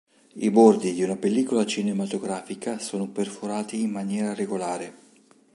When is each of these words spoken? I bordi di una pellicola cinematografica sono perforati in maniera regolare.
I 0.37 0.49
bordi 0.49 0.93
di 0.93 1.03
una 1.03 1.15
pellicola 1.15 1.63
cinematografica 1.63 2.79
sono 2.79 3.07
perforati 3.09 3.81
in 3.83 3.91
maniera 3.91 4.33
regolare. 4.33 4.95